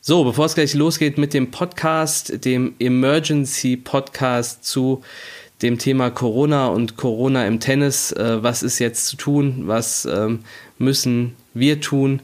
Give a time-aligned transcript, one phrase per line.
[0.00, 5.02] So, bevor es gleich losgeht mit dem Podcast, dem Emergency Podcast zu
[5.60, 10.44] dem Thema Corona und Corona im Tennis, äh, was ist jetzt zu tun, was ähm,
[10.78, 12.20] müssen wir tun.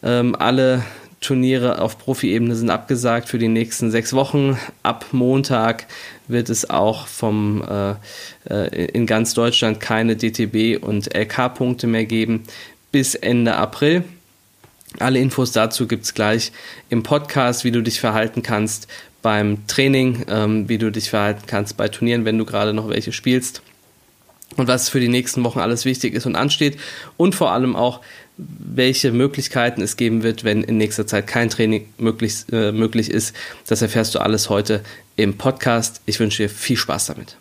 [0.00, 0.84] Ähm, alle
[1.20, 4.56] Turniere auf Profi-Ebene sind abgesagt für die nächsten sechs Wochen.
[4.84, 5.86] Ab Montag
[6.28, 7.94] wird es auch vom, äh,
[8.48, 12.44] äh in ganz Deutschland keine DTB und LK-Punkte mehr geben
[12.92, 14.04] bis Ende April.
[14.98, 16.52] Alle Infos dazu gibt es gleich
[16.88, 18.88] im Podcast, wie du dich verhalten kannst
[19.22, 23.12] beim Training, ähm, wie du dich verhalten kannst bei Turnieren, wenn du gerade noch welche
[23.12, 23.62] spielst
[24.56, 26.78] und was für die nächsten Wochen alles wichtig ist und ansteht
[27.16, 28.00] und vor allem auch,
[28.36, 33.34] welche Möglichkeiten es geben wird, wenn in nächster Zeit kein Training möglich, äh, möglich ist.
[33.66, 34.82] Das erfährst du alles heute
[35.16, 36.00] im Podcast.
[36.06, 37.36] Ich wünsche dir viel Spaß damit.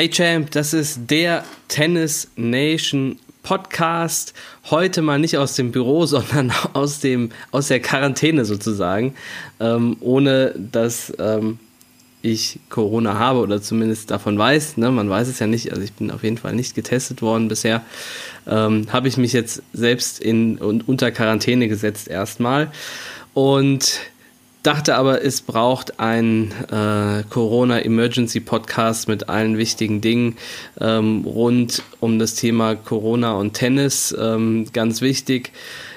[0.00, 4.32] Hey Champ, das ist der Tennis Nation Podcast.
[4.70, 9.14] Heute mal nicht aus dem Büro, sondern aus, dem, aus der Quarantäne sozusagen.
[9.60, 11.58] Ähm, ohne dass ähm,
[12.22, 14.78] ich Corona habe oder zumindest davon weiß.
[14.78, 14.90] Ne?
[14.90, 15.70] Man weiß es ja nicht.
[15.70, 17.82] Also ich bin auf jeden Fall nicht getestet worden bisher.
[18.46, 22.72] Ähm, habe ich mich jetzt selbst in unter Quarantäne gesetzt erstmal.
[23.34, 24.00] Und
[24.62, 30.36] dachte aber, es braucht einen äh, Corona Emergency Podcast mit allen wichtigen Dingen
[30.80, 34.14] ähm, rund um das Thema Corona und Tennis.
[34.18, 35.52] Ähm, ganz wichtig.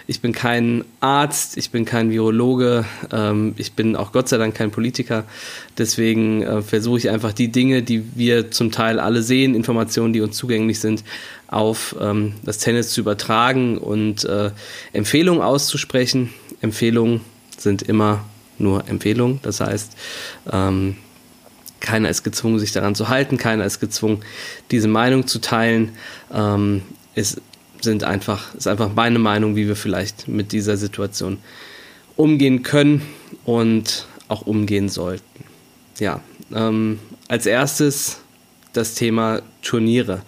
[0.05, 4.53] Ich bin kein Arzt, ich bin kein Virologe, ähm, ich bin auch Gott sei Dank
[4.53, 5.23] kein Politiker.
[5.77, 10.19] Deswegen äh, versuche ich einfach die Dinge, die wir zum Teil alle sehen, Informationen, die
[10.19, 11.05] uns zugänglich sind,
[11.47, 14.51] auf ähm, das Tennis zu übertragen und äh,
[14.91, 16.33] Empfehlungen auszusprechen.
[16.61, 17.21] Empfehlungen
[17.57, 18.25] sind immer
[18.57, 19.39] nur Empfehlung.
[19.41, 19.95] Das heißt,
[20.51, 20.97] ähm,
[21.79, 24.21] keiner ist gezwungen, sich daran zu halten, keiner ist gezwungen,
[24.71, 25.91] diese Meinung zu teilen.
[26.33, 26.81] Ähm,
[27.13, 27.41] es
[27.81, 31.39] sind einfach, ist einfach meine Meinung, wie wir vielleicht mit dieser Situation
[32.15, 33.01] umgehen können
[33.43, 35.43] und auch umgehen sollten.
[35.99, 36.21] Ja,
[36.53, 38.22] ähm, als erstes
[38.73, 40.21] das Thema Turniere.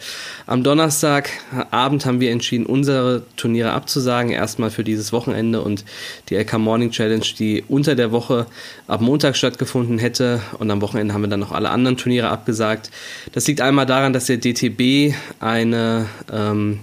[0.47, 5.83] Am Donnerstagabend haben wir entschieden, unsere Turniere abzusagen, erstmal für dieses Wochenende und
[6.29, 8.45] die LK Morning Challenge, die unter der Woche
[8.87, 12.91] ab Montag stattgefunden hätte und am Wochenende haben wir dann noch alle anderen Turniere abgesagt.
[13.33, 16.79] Das liegt einmal daran, dass der DTB eine ähm,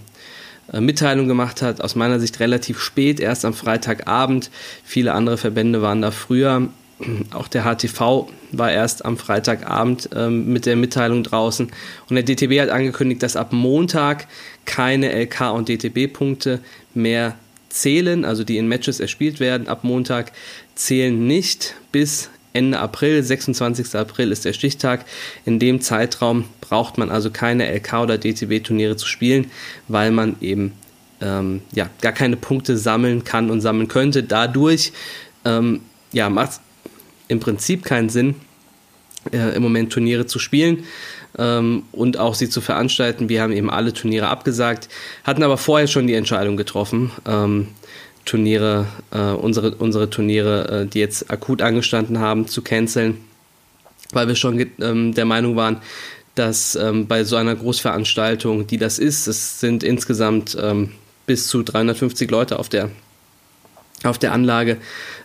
[0.72, 4.50] äh, Mitteilung gemacht hat, aus meiner Sicht relativ spät, erst am Freitagabend.
[4.84, 6.68] Viele andere Verbände waren da früher
[7.32, 11.70] auch der HTV war erst am Freitagabend ähm, mit der Mitteilung draußen.
[12.08, 14.26] Und der DTB hat angekündigt, dass ab Montag
[14.64, 16.60] keine LK- und DTB-Punkte
[16.94, 17.36] mehr
[17.68, 19.68] zählen, also die in Matches erspielt werden.
[19.68, 20.32] Ab Montag
[20.74, 23.94] zählen nicht bis Ende April, 26.
[23.94, 25.06] April ist der Stichtag.
[25.46, 29.50] In dem Zeitraum braucht man also keine LK- oder DTB-Turniere zu spielen,
[29.88, 30.72] weil man eben
[31.22, 34.22] ähm, ja, gar keine Punkte sammeln kann und sammeln könnte.
[34.22, 34.92] Dadurch
[35.44, 35.80] ähm,
[36.12, 36.60] ja, macht
[37.32, 38.37] im Prinzip keinen Sinn,
[39.32, 40.84] äh, im Moment Turniere zu spielen
[41.38, 43.28] ähm, und auch sie zu veranstalten.
[43.28, 44.88] Wir haben eben alle Turniere abgesagt,
[45.25, 47.69] hatten aber vorher schon die Entscheidung getroffen, ähm,
[48.25, 53.19] Turniere, äh, unsere, unsere Turniere, äh, die jetzt akut angestanden haben, zu canceln,
[54.12, 55.78] weil wir schon ähm, der Meinung waren,
[56.37, 60.93] dass ähm, bei so einer Großveranstaltung, die das ist, es sind insgesamt ähm,
[61.26, 62.91] bis zu 350 Leute auf der
[64.06, 64.78] auf der Anlage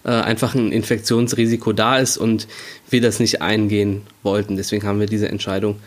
[0.03, 2.47] äh, einfach ein Infektionsrisiko da ist und
[2.89, 4.55] wir das nicht eingehen wollten.
[4.57, 5.79] Deswegen haben wir diese Entscheidung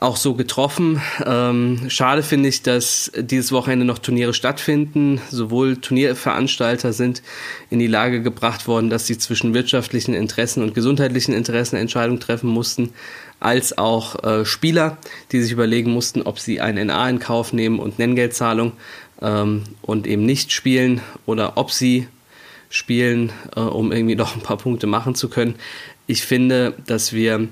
[0.00, 1.00] auch so getroffen.
[1.26, 5.20] Ähm, schade finde ich, dass dieses Wochenende noch Turniere stattfinden.
[5.30, 7.22] Sowohl Turnierveranstalter sind
[7.68, 12.48] in die Lage gebracht worden, dass sie zwischen wirtschaftlichen Interessen und gesundheitlichen Interessen Entscheidungen treffen
[12.48, 12.94] mussten,
[13.40, 14.96] als auch äh, Spieler,
[15.32, 18.72] die sich überlegen mussten, ob sie ein NA in Kauf nehmen und Nenngeldzahlung
[19.22, 22.08] ähm, und eben nicht spielen oder ob sie
[22.68, 25.54] spielen, äh, um irgendwie noch ein paar Punkte machen zu können.
[26.06, 27.48] Ich finde, dass wir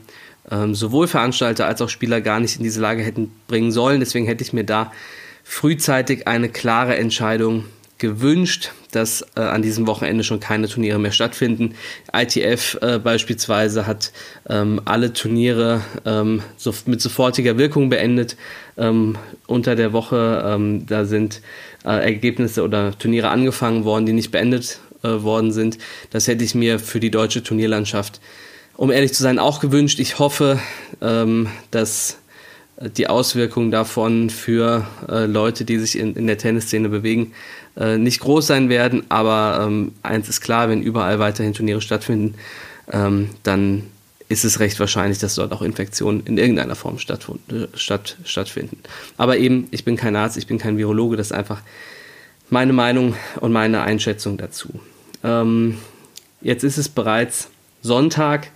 [0.50, 4.00] ähm, sowohl Veranstalter als auch Spieler gar nicht in diese Lage hätten bringen sollen.
[4.00, 4.92] Deswegen hätte ich mir da
[5.44, 7.64] frühzeitig eine klare Entscheidung
[7.98, 11.74] gewünscht, dass äh, an diesem Wochenende schon keine Turniere mehr stattfinden.
[12.12, 14.12] ITF äh, beispielsweise hat
[14.48, 18.36] ähm, alle Turniere ähm, so, mit sofortiger Wirkung beendet
[18.76, 20.42] ähm, unter der Woche.
[20.46, 21.42] Ähm, da sind
[21.84, 25.78] äh, Ergebnisse oder Turniere angefangen worden, die nicht beendet äh, worden sind.
[26.10, 28.20] Das hätte ich mir für die deutsche Turnierlandschaft,
[28.76, 29.98] um ehrlich zu sein, auch gewünscht.
[30.00, 30.58] Ich hoffe,
[31.00, 32.18] ähm, dass
[32.80, 37.32] die Auswirkungen davon für äh, Leute, die sich in, in der Tennisszene bewegen,
[37.76, 39.04] äh, nicht groß sein werden.
[39.08, 42.34] Aber ähm, eins ist klar, wenn überall weiterhin Turniere stattfinden,
[42.92, 43.84] ähm, dann
[44.28, 47.26] ist es recht wahrscheinlich, dass dort auch Infektionen in irgendeiner Form statt,
[47.74, 48.78] statt, stattfinden.
[49.16, 51.62] Aber eben, ich bin kein Arzt, ich bin kein Virologe, das ist einfach
[52.50, 54.68] meine Meinung und meine Einschätzung dazu.
[55.24, 55.78] Ähm,
[56.40, 57.48] jetzt ist es bereits
[57.82, 58.48] Sonntag.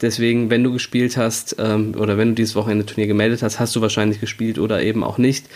[0.00, 3.74] Deswegen, wenn du gespielt hast ähm, oder wenn du dieses Wochenende Turnier gemeldet hast, hast
[3.74, 5.46] du wahrscheinlich gespielt oder eben auch nicht.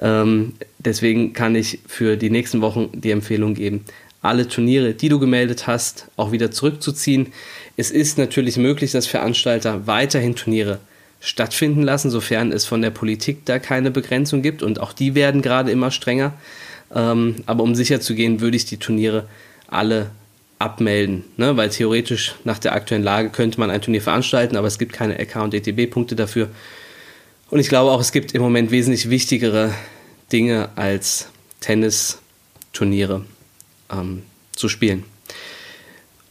[0.00, 3.84] Ähm, deswegen kann ich für die nächsten Wochen die Empfehlung geben,
[4.20, 7.28] alle Turniere, die du gemeldet hast, auch wieder zurückzuziehen.
[7.76, 10.80] Es ist natürlich möglich, dass Veranstalter weiterhin Turniere
[11.20, 14.62] stattfinden lassen, sofern es von der Politik da keine Begrenzung gibt.
[14.62, 16.34] Und auch die werden gerade immer strenger.
[16.94, 19.26] Ähm, aber um sicher zu gehen, würde ich die Turniere
[19.68, 20.10] alle
[20.58, 21.56] abmelden, ne?
[21.56, 25.18] weil theoretisch nach der aktuellen Lage könnte man ein Turnier veranstalten, aber es gibt keine
[25.18, 26.48] LK und DTB-Punkte dafür.
[27.50, 29.72] Und ich glaube auch, es gibt im Moment wesentlich wichtigere
[30.32, 31.28] Dinge als
[31.60, 33.24] Tennisturniere
[33.92, 34.22] ähm,
[34.52, 35.04] zu spielen.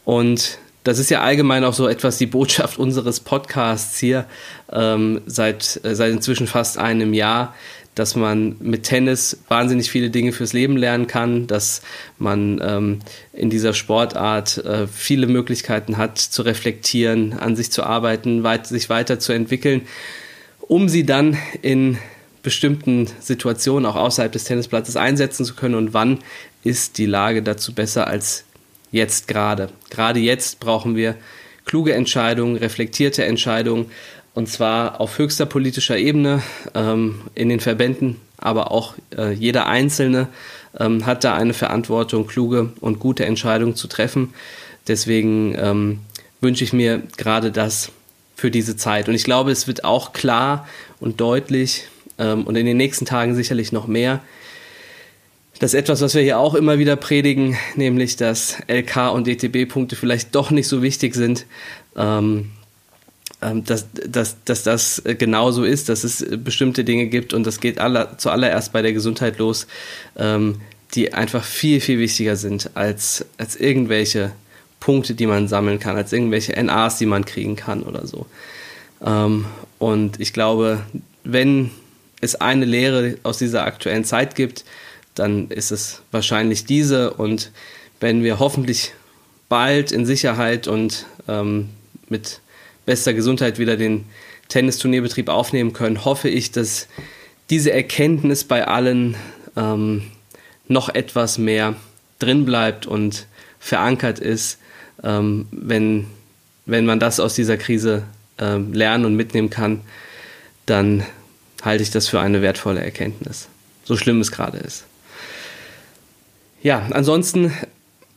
[0.04, 4.26] Und das ist ja allgemein auch so etwas die Botschaft unseres Podcasts hier
[4.72, 7.54] ähm, seit, äh, seit inzwischen fast einem Jahr,
[7.96, 11.82] dass man mit Tennis wahnsinnig viele Dinge fürs Leben lernen kann, dass
[12.18, 12.98] man ähm,
[13.32, 18.90] in dieser Sportart äh, viele Möglichkeiten hat zu reflektieren, an sich zu arbeiten, weit, sich
[18.90, 19.82] weiterzuentwickeln,
[20.60, 21.96] um sie dann in
[22.42, 26.18] bestimmten Situationen auch außerhalb des Tennisplatzes einsetzen zu können und wann
[26.62, 28.44] ist die Lage dazu besser als
[28.92, 29.70] jetzt gerade.
[29.88, 31.16] Gerade jetzt brauchen wir
[31.64, 33.86] kluge Entscheidungen, reflektierte Entscheidungen
[34.36, 36.42] und zwar auf höchster politischer Ebene
[36.74, 40.28] ähm, in den Verbänden, aber auch äh, jeder Einzelne
[40.78, 44.34] ähm, hat da eine Verantwortung, kluge und gute Entscheidungen zu treffen.
[44.88, 46.00] Deswegen ähm,
[46.42, 47.92] wünsche ich mir gerade das
[48.34, 49.08] für diese Zeit.
[49.08, 50.68] Und ich glaube, es wird auch klar
[51.00, 54.20] und deutlich ähm, und in den nächsten Tagen sicherlich noch mehr,
[55.60, 59.96] das ist etwas, was wir hier auch immer wieder predigen, nämlich dass LK und DTB-Punkte
[59.96, 61.46] vielleicht doch nicht so wichtig sind,
[61.96, 62.50] ähm,
[63.40, 68.16] dass, dass, dass das genauso ist, dass es bestimmte Dinge gibt und das geht aller,
[68.18, 69.66] zuallererst bei der Gesundheit los,
[70.16, 70.60] ähm,
[70.94, 74.32] die einfach viel, viel wichtiger sind als, als irgendwelche
[74.80, 78.26] Punkte, die man sammeln kann, als irgendwelche NAs, die man kriegen kann oder so.
[79.04, 79.46] Ähm,
[79.78, 80.80] und ich glaube,
[81.24, 81.70] wenn
[82.20, 84.64] es eine Lehre aus dieser aktuellen Zeit gibt,
[85.14, 87.12] dann ist es wahrscheinlich diese.
[87.14, 87.50] Und
[88.00, 88.92] wenn wir hoffentlich
[89.48, 91.70] bald in Sicherheit und ähm,
[92.08, 92.40] mit
[92.86, 94.06] bester Gesundheit wieder den
[94.48, 96.88] Tennisturnierbetrieb aufnehmen können, hoffe ich, dass
[97.50, 99.16] diese Erkenntnis bei allen
[99.56, 100.02] ähm,
[100.68, 101.74] noch etwas mehr
[102.18, 103.26] drin bleibt und
[103.58, 104.58] verankert ist,
[105.02, 106.06] ähm, wenn,
[106.64, 108.04] wenn man das aus dieser Krise
[108.38, 109.80] ähm, lernen und mitnehmen kann,
[110.64, 111.04] dann
[111.62, 113.48] halte ich das für eine wertvolle Erkenntnis.
[113.84, 114.84] So schlimm es gerade ist.
[116.62, 117.52] Ja, ansonsten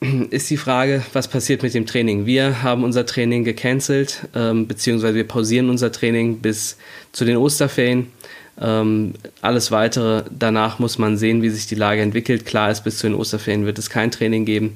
[0.29, 2.25] ist die Frage, was passiert mit dem Training?
[2.25, 6.77] Wir haben unser Training gecancelt, ähm, beziehungsweise wir pausieren unser Training bis
[7.11, 8.07] zu den Osterferien.
[8.61, 12.45] Ähm, alles weitere danach muss man sehen, wie sich die Lage entwickelt.
[12.45, 14.75] Klar ist, bis zu den Osterferien wird es kein Training geben.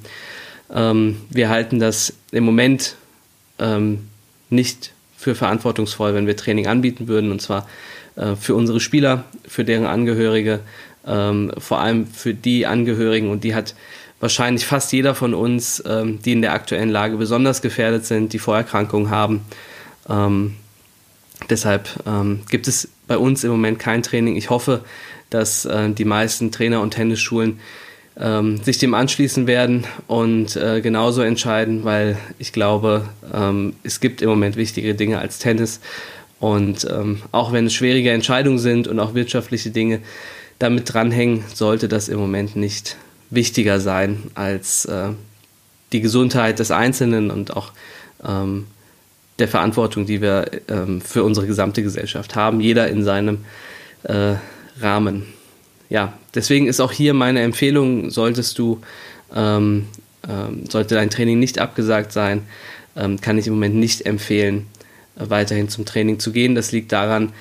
[0.73, 2.95] Ähm, wir halten das im Moment
[3.59, 4.07] ähm,
[4.49, 7.67] nicht für verantwortungsvoll, wenn wir Training anbieten würden, und zwar
[8.15, 10.59] äh, für unsere Spieler, für deren Angehörige
[11.05, 13.75] ähm, vor allem für die Angehörigen und die hat
[14.23, 18.39] wahrscheinlich fast jeder von uns, ähm, die in der aktuellen Lage besonders gefährdet sind, die
[18.39, 19.41] Vorerkrankungen haben.
[20.09, 20.53] Ähm,
[21.49, 24.37] deshalb ähm, gibt es bei uns im Moment kein Training.
[24.37, 24.85] Ich hoffe,
[25.29, 27.59] dass äh, die meisten Trainer und Tennisschulen
[28.17, 34.21] ähm, sich dem anschließen werden und äh, genauso entscheiden, weil ich glaube, ähm, es gibt
[34.21, 35.81] im Moment wichtige Dinge als Tennis.
[36.39, 39.99] Und ähm, auch wenn es schwierige Entscheidungen sind und auch wirtschaftliche Dinge,
[40.59, 42.95] damit dranhängen, sollte das im Moment nicht
[43.33, 45.09] wichtiger sein als äh,
[45.91, 47.71] die Gesundheit des Einzelnen und auch
[48.23, 48.67] ähm,
[49.39, 53.45] der Verantwortung, die wir ähm, für unsere gesamte Gesellschaft haben, jeder in seinem
[54.03, 54.35] äh,
[54.79, 55.25] Rahmen.
[55.89, 58.81] Ja, deswegen ist auch hier meine Empfehlung, solltest du,
[59.35, 59.87] ähm,
[60.27, 62.43] ähm sollte dein Training nicht abgesagt sein,
[62.95, 64.67] ähm, kann ich im Moment nicht empfehlen,
[65.17, 66.55] äh, weiterhin zum Training zu gehen.
[66.55, 67.33] Das liegt daran,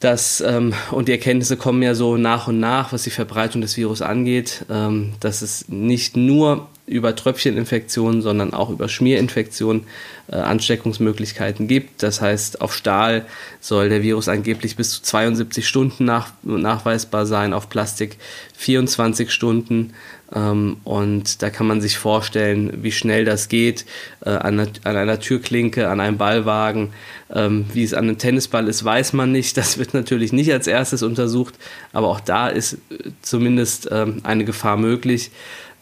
[0.00, 3.76] dass, ähm, und die Erkenntnisse kommen ja so nach und nach, was die Verbreitung des
[3.76, 9.84] Virus angeht, ähm, dass es nicht nur über Tröpfcheninfektionen, sondern auch über Schmierinfektionen
[10.30, 12.02] äh, Ansteckungsmöglichkeiten gibt.
[12.02, 13.24] Das heißt, auf Stahl
[13.60, 18.18] soll der Virus angeblich bis zu 72 Stunden nach, nachweisbar sein, auf Plastik
[18.56, 19.94] 24 Stunden.
[20.34, 23.86] Ähm, und da kann man sich vorstellen, wie schnell das geht
[24.24, 26.92] äh, an, an, einer Türklinke, an einem Ballwagen.
[27.32, 29.56] Ähm, wie es an einem Tennisball ist, weiß man nicht.
[29.56, 31.54] Das wird natürlich nicht als erstes untersucht,
[31.92, 35.30] aber auch da ist äh, zumindest ähm, eine Gefahr möglich.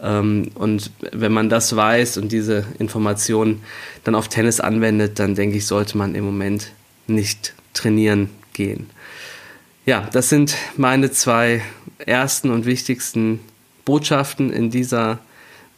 [0.00, 3.62] Ähm, und wenn man das weiß und diese Informationen
[4.04, 6.72] dann auf Tennis anwendet, dann denke ich, sollte man im Moment
[7.06, 8.90] nicht trainieren gehen.
[9.86, 11.62] Ja, das sind meine zwei
[11.98, 13.40] ersten und wichtigsten
[13.84, 15.18] Botschaften in dieser,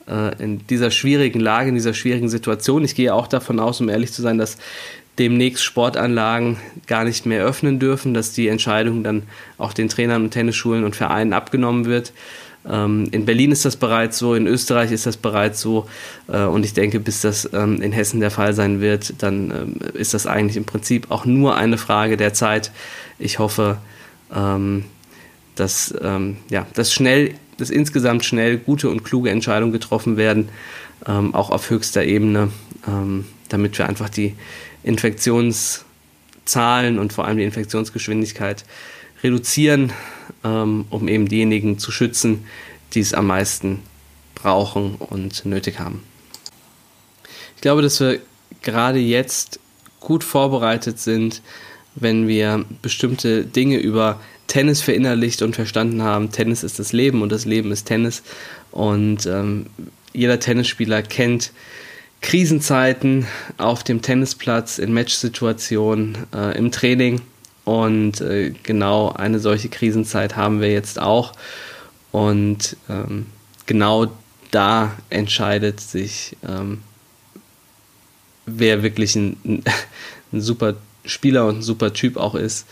[0.09, 2.85] äh, in dieser schwierigen Lage, in dieser schwierigen Situation.
[2.85, 4.59] Ich gehe auch davon aus, um ehrlich zu sein, dass
[5.19, 9.25] demnächst Sportanlagen gar nicht mehr öffnen dürfen, dass die Entscheidung dann
[9.59, 12.13] auch den Trainern und Tennisschulen und Vereinen abgenommen wird.
[12.69, 15.89] Ähm, in Berlin ist das bereits so, in Österreich ist das bereits so
[16.29, 19.77] äh, und ich denke, bis das ähm, in Hessen der Fall sein wird, dann ähm,
[19.95, 22.73] ist das eigentlich im Prinzip auch nur eine Frage der Zeit.
[23.19, 23.79] Ich hoffe,
[25.57, 25.93] dass,
[26.49, 30.51] ja, dass schnell, dass insgesamt schnell gute und kluge Entscheidungen getroffen werden,
[31.05, 32.53] auch auf höchster Ebene,
[33.49, 34.37] damit wir einfach die
[34.85, 38.65] Infektionszahlen und vor allem die Infektionsgeschwindigkeit
[39.25, 39.93] reduzieren,
[40.45, 42.45] ähm, um eben diejenigen zu schützen,
[42.95, 43.81] die es am meisten
[44.35, 46.03] brauchen und nötig haben.
[47.57, 48.21] Ich glaube, dass wir
[48.63, 49.61] gerade jetzt
[50.01, 51.43] gut vorbereitet sind,
[51.95, 56.33] wenn wir bestimmte Dinge über Tennis verinnerlicht und verstanden haben.
[56.33, 58.23] Tennis ist das Leben und das Leben ist Tennis.
[58.73, 59.67] Und ähm,
[60.13, 61.53] jeder Tennisspieler kennt
[62.21, 63.27] Krisenzeiten
[63.59, 67.21] auf dem Tennisplatz, in Matchsituationen, äh, im Training.
[67.71, 71.35] Und äh, genau eine solche Krisenzeit haben wir jetzt auch.
[72.11, 73.27] Und ähm,
[73.67, 74.09] genau
[74.51, 76.81] da entscheidet sich, ähm,
[78.45, 79.37] wer wirklich ein,
[80.33, 80.75] ein, super
[81.05, 82.67] Spieler und ein super Typ auch ist.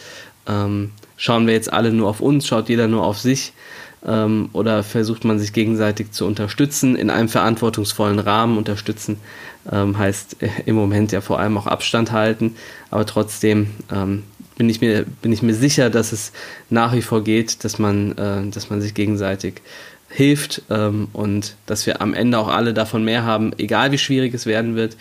[0.48, 3.52] Ähm, schauen wir jetzt alle nur auf uns, schaut jeder nur auf sich
[4.04, 8.58] ähm, oder versucht man sich gegenseitig zu unterstützen in einem verantwortungsvollen Rahmen.
[8.58, 9.20] Unterstützen
[9.70, 12.56] ähm, heißt im Moment ja vor allem auch Abstand halten,
[12.90, 14.24] aber trotzdem ähm,
[14.58, 16.32] bin, ich mir, bin ich mir sicher, dass es
[16.68, 19.62] nach wie vor geht, dass man, äh, dass man sich gegenseitig
[20.10, 24.34] hilft ähm, und dass wir am Ende auch alle davon mehr haben, egal wie schwierig
[24.34, 24.96] es werden wird,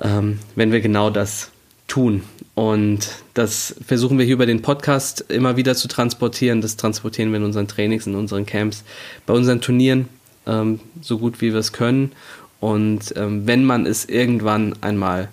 [0.00, 1.50] ähm, wenn wir genau das
[1.88, 2.22] tun.
[2.54, 6.60] Und das versuchen wir hier über den Podcast immer wieder zu transportieren.
[6.60, 8.84] Das transportieren wir in unseren Trainings, in unseren Camps,
[9.26, 10.08] bei unseren Turnieren,
[10.46, 12.12] ähm, so gut wie wir es können.
[12.60, 15.28] Und ähm, wenn man es irgendwann einmal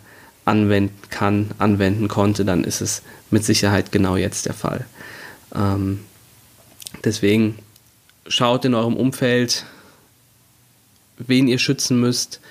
[0.52, 4.86] anwenden kann, anwenden konnte, dann ist es mit Sicherheit genau jetzt der Fall.
[5.56, 6.02] Ähm,
[7.06, 7.58] deswegen
[8.28, 9.66] schaut in eurem Umfeld,
[11.18, 12.42] wen ihr schützen müsst,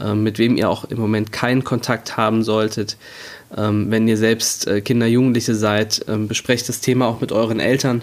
[0.00, 2.96] äh, mit wem ihr auch im Moment keinen Kontakt haben solltet.
[3.56, 7.60] Ähm, wenn ihr selbst äh, Kinder, Jugendliche seid, ähm, besprecht das Thema auch mit euren
[7.60, 8.02] Eltern.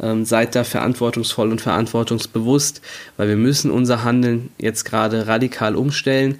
[0.00, 2.80] Ähm, seid da verantwortungsvoll und verantwortungsbewusst,
[3.16, 6.38] weil wir müssen unser Handeln jetzt gerade radikal umstellen,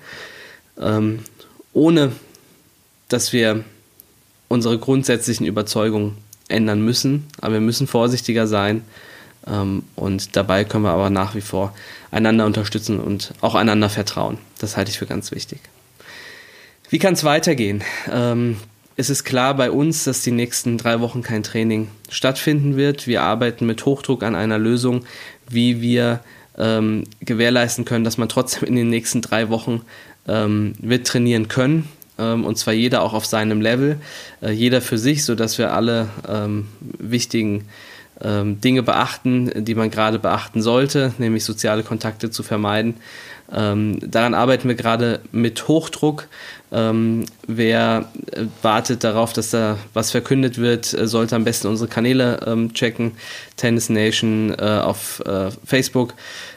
[0.81, 1.21] ähm,
[1.73, 2.13] ohne
[3.13, 3.65] dass wir
[4.49, 6.17] unsere grundsätzlichen Überzeugungen
[6.49, 7.27] ändern müssen.
[7.41, 8.83] Aber wir müssen vorsichtiger sein.
[9.47, 11.75] Ähm, und dabei können wir aber nach wie vor
[12.11, 14.39] einander unterstützen und auch einander vertrauen.
[14.59, 15.61] Das halte ich für ganz wichtig.
[16.91, 17.83] Wie kann es weitergehen?
[18.11, 18.59] Ähm,
[18.97, 23.07] es ist klar bei uns, dass die nächsten drei Wochen kein Training stattfinden wird.
[23.07, 25.07] Wir arbeiten mit Hochdruck an einer Lösung,
[25.49, 26.21] wie wir
[26.59, 29.81] ähm, gewährleisten können, dass man trotzdem in den nächsten drei Wochen
[30.29, 31.89] ähm, wird trainieren können.
[32.19, 33.99] Ähm, und zwar jeder auch auf seinem Level,
[34.43, 37.67] äh, jeder für sich, sodass wir alle ähm, wichtigen
[38.21, 42.95] ähm, Dinge beachten, die man gerade beachten sollte, nämlich soziale Kontakte zu vermeiden.
[43.55, 46.29] Ähm, daran arbeiten wir gerade mit Hochdruck.
[46.71, 51.89] Ähm, wer äh, wartet darauf, dass da was verkündet wird, äh, sollte am besten unsere
[51.89, 53.13] Kanäle ähm, checken.
[53.57, 56.15] Tennis Nation äh, auf äh, Facebook,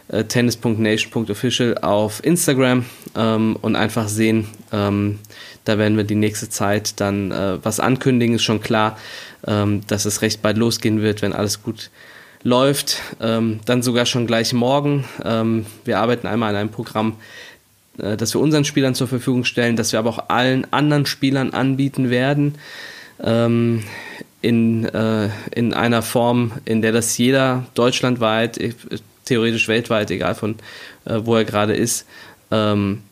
[0.08, 2.86] äh, tennis.nation.official auf Instagram
[3.16, 4.48] ähm, und einfach sehen.
[4.72, 5.20] Ähm,
[5.64, 8.36] da werden wir die nächste Zeit dann äh, was ankündigen.
[8.36, 8.98] Ist schon klar,
[9.48, 11.90] ähm, dass es recht bald losgehen wird, wenn alles gut
[12.44, 13.02] läuft.
[13.20, 15.06] Ähm, dann sogar schon gleich morgen.
[15.24, 17.18] Ähm, wir arbeiten einmal an einem Programm,
[17.98, 21.52] äh, das wir unseren Spielern zur Verfügung stellen, das wir aber auch allen anderen Spielern
[21.52, 22.56] anbieten werden.
[23.24, 23.84] Ähm,
[24.42, 28.74] in, äh, in einer Form, in der das jeder deutschlandweit, äh,
[29.26, 30.56] theoretisch weltweit, egal von
[31.06, 32.08] äh, wo er gerade ist,
[32.52, 33.04] ähm,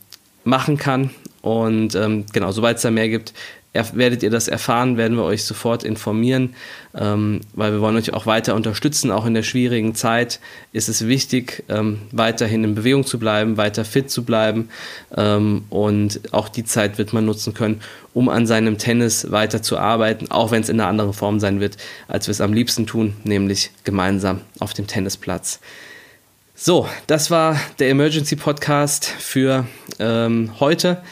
[0.43, 1.10] machen kann.
[1.41, 3.34] Und ähm, genau, sobald es da mehr gibt,
[3.74, 6.53] werdet ihr das erfahren, werden wir euch sofort informieren,
[6.96, 9.12] ähm, weil wir wollen euch auch weiter unterstützen.
[9.12, 10.39] Auch in der schwierigen Zeit
[10.74, 14.70] ist es wichtig, ähm, weiterhin in Bewegung zu bleiben, weiter fit zu bleiben
[15.17, 17.82] ähm, und auch die Zeit wird man nutzen können,
[18.13, 21.60] um an seinem Tennis weiter zu arbeiten, auch wenn es in einer anderen Form sein
[21.60, 21.77] wird,
[22.08, 25.60] als wir es am liebsten tun, nämlich gemeinsam auf dem Tennisplatz.
[26.65, 29.67] So, das war der Emergency Podcast für
[30.00, 31.03] ähm, heute.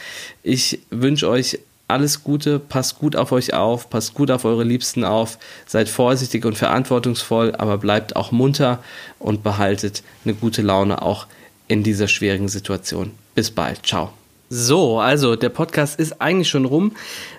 [0.43, 5.03] Ich wünsche euch alles Gute, passt gut auf euch auf, passt gut auf eure Liebsten
[5.03, 8.81] auf, seid vorsichtig und verantwortungsvoll, aber bleibt auch munter
[9.19, 11.27] und behaltet eine gute Laune auch
[11.67, 13.11] in dieser schwierigen Situation.
[13.35, 14.13] Bis bald, ciao.
[14.49, 16.93] So, also der Podcast ist eigentlich schon rum.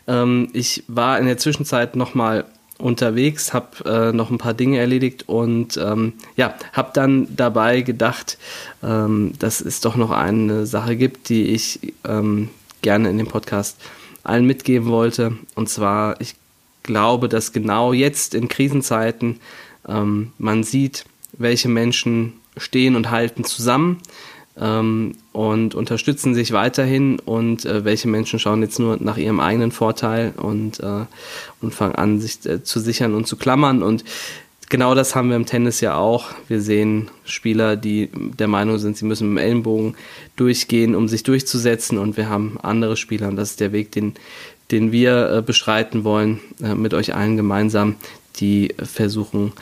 [0.06, 2.44] Ähm, ich war in der Zwischenzeit nochmal
[2.82, 8.38] unterwegs, habe äh, noch ein paar Dinge erledigt und ähm, ja, habe dann dabei gedacht,
[8.82, 12.50] ähm, dass es doch noch eine Sache gibt, die ich ähm,
[12.82, 13.78] gerne in dem Podcast
[14.24, 15.36] allen mitgeben wollte.
[15.54, 16.34] Und zwar, ich
[16.82, 19.40] glaube, dass genau jetzt in Krisenzeiten
[19.88, 24.00] ähm, man sieht, welche Menschen stehen und halten zusammen
[24.58, 29.72] ähm, und unterstützen sich weiterhin und äh, welche Menschen schauen jetzt nur nach ihrem eigenen
[29.72, 31.06] Vorteil und, äh,
[31.60, 33.82] und fangen an, sich äh, zu sichern und zu klammern.
[33.82, 34.04] Und
[34.68, 36.30] genau das haben wir im Tennis ja auch.
[36.48, 39.94] Wir sehen Spieler, die der Meinung sind, sie müssen mit dem Ellenbogen
[40.36, 41.96] durchgehen, um sich durchzusetzen.
[41.96, 44.14] Und wir haben andere Spieler, und das ist der Weg, den,
[44.70, 47.96] den wir äh, beschreiten wollen, äh, mit euch allen gemeinsam,
[48.36, 49.52] die versuchen,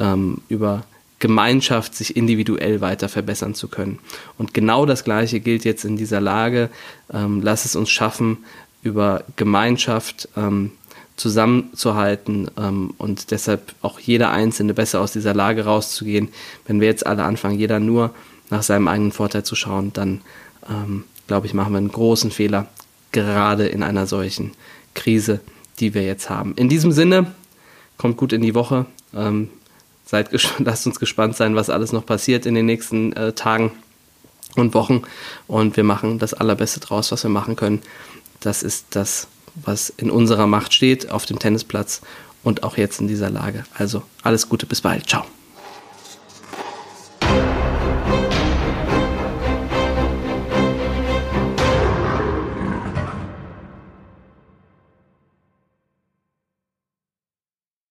[0.00, 0.84] ähm, über
[1.20, 3.98] Gemeinschaft sich individuell weiter verbessern zu können.
[4.38, 6.70] Und genau das Gleiche gilt jetzt in dieser Lage.
[7.12, 8.38] Ähm, lass es uns schaffen,
[8.82, 10.72] über Gemeinschaft ähm,
[11.16, 16.28] zusammenzuhalten ähm, und deshalb auch jeder Einzelne besser aus dieser Lage rauszugehen.
[16.66, 18.14] Wenn wir jetzt alle anfangen, jeder nur
[18.48, 20.22] nach seinem eigenen Vorteil zu schauen, dann
[20.68, 22.66] ähm, glaube ich, machen wir einen großen Fehler,
[23.12, 24.52] gerade in einer solchen
[24.94, 25.40] Krise,
[25.78, 26.54] die wir jetzt haben.
[26.56, 27.32] In diesem Sinne,
[27.98, 28.86] kommt gut in die Woche.
[29.14, 29.50] Ähm,
[30.04, 33.72] seid lasst uns gespannt sein, was alles noch passiert in den nächsten äh, Tagen
[34.56, 35.02] und Wochen.
[35.46, 37.82] Und wir machen das Allerbeste draus, was wir machen können.
[38.40, 42.00] Das ist das, was in unserer Macht steht auf dem Tennisplatz
[42.42, 43.64] und auch jetzt in dieser Lage.
[43.74, 45.08] Also alles Gute, bis bald.
[45.08, 45.24] Ciao.